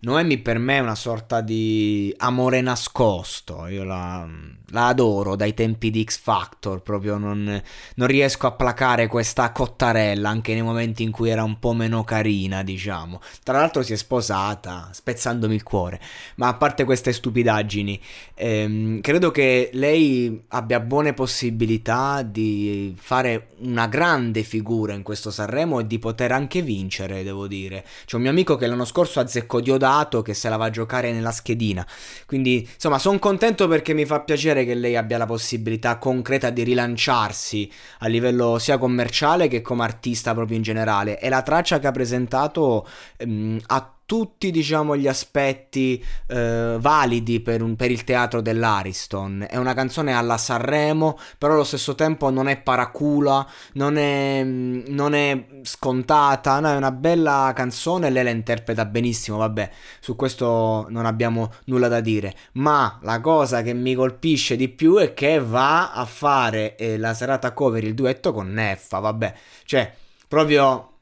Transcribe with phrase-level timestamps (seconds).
[0.00, 4.24] Noemi per me è una sorta di amore nascosto, io la,
[4.66, 7.60] la adoro dai tempi di X Factor, proprio non,
[7.96, 12.04] non, riesco a placare questa cottarella anche nei momenti in cui era un po' meno
[12.04, 13.20] carina, diciamo.
[13.42, 16.00] Tra l'altro si è sposata, spezzandomi il cuore,
[16.36, 18.00] ma a parte queste stupidaggini,
[18.34, 25.80] ehm, credo che lei abbia buone possibilità di fare una grande figura in questo Sanremo
[25.80, 27.84] e di poter anche vincere, devo dire.
[28.04, 30.70] C'è un mio amico che l'anno scorso azzeccò Diodato dato che se la va a
[30.70, 31.86] giocare nella schedina.
[32.26, 36.62] Quindi, insomma, sono contento perché mi fa piacere che lei abbia la possibilità concreta di
[36.62, 41.18] rilanciarsi a livello sia commerciale che come artista proprio in generale.
[41.18, 47.60] E la traccia che ha presentato ehm, ha tutti diciamo gli aspetti eh, validi per,
[47.60, 49.44] un, per, il teatro dell'Ariston.
[49.46, 55.12] È una canzone alla Sanremo però allo stesso tempo non è paracula non è, non
[55.12, 56.58] è scontata.
[56.58, 59.36] No, è una bella canzone lei la interpreta benissimo.
[59.36, 62.34] Vabbè su questo non abbiamo nulla da dire.
[62.52, 67.12] Ma la cosa che mi colpisce di più è che va a fare eh, la
[67.12, 69.00] serata cover il duetto con Neffa.
[69.00, 69.92] Vabbè cioè
[70.26, 70.92] proprio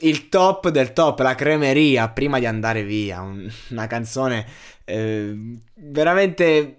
[0.00, 3.20] il top del top, la cremeria prima di andare via.
[3.70, 4.46] una canzone
[4.84, 5.34] eh,
[5.74, 6.74] veramente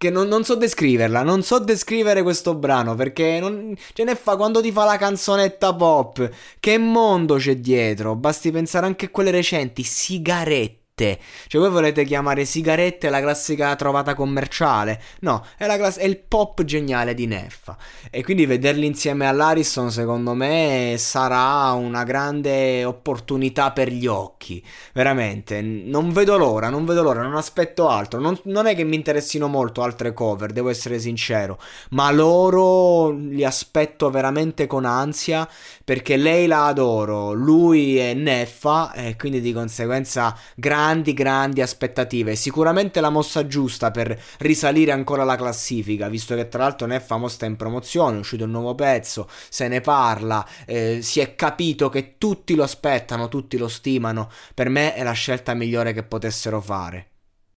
[0.00, 1.22] che non, non, so descriverla.
[1.22, 5.74] Non so descrivere questo brano perché non, ce ne fa quando ti fa la canzonetta
[5.74, 6.30] pop.
[6.58, 8.14] Che mondo c'è dietro?
[8.14, 11.18] Basti pensare anche a quelle recenti, sigarette sigarette.
[11.46, 15.00] Cioè, voi volete chiamare sigarette la classica trovata commerciale?
[15.20, 17.76] No, è, class- è il pop geniale di Neffa.
[18.10, 24.64] E quindi vederli insieme all'Ariston, secondo me, sarà una grande opportunità per gli occhi.
[24.92, 28.20] Veramente, non vedo l'ora, non vedo l'ora, non aspetto altro.
[28.20, 31.58] Non, non è che mi interessino molto altre cover, devo essere sincero.
[31.90, 35.48] Ma loro li aspetto veramente con ansia
[35.84, 42.34] perché lei la adoro, lui è Neffa e quindi di conseguenza grande grandi, grandi aspettative.
[42.34, 47.46] Sicuramente la mossa giusta per risalire ancora la classifica, visto che tra l'altro Neffa sta
[47.46, 52.16] in promozione, è uscito un nuovo pezzo, se ne parla, eh, si è capito che
[52.18, 54.30] tutti lo aspettano, tutti lo stimano.
[54.52, 57.09] Per me è la scelta migliore che potessero fare.